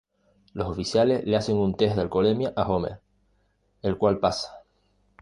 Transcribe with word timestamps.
Los 0.53 0.67
oficiales 0.67 1.25
le 1.25 1.35
hacen 1.35 1.57
un 1.57 1.75
test 1.75 1.93
de 1.95 2.01
alcoholemia 2.01 2.53
a 2.55 2.63
Homer, 2.67 2.99
el 3.83 3.99
cual 3.99 4.17
pasa. 4.17 4.63